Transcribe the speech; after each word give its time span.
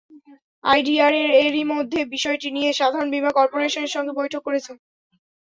IDRA 0.63 1.23
এরই 1.39 1.63
মধ্যে 1.71 1.99
বিষয়টি 2.13 2.47
নিয়ে 2.55 2.69
সাধারণ 2.73 3.07
বীমা 3.13 3.31
করপোরেশনের 3.37 3.93
সঙ্গে 3.95 4.13
বৈঠক 4.19 4.41
করেছে। 4.47 4.71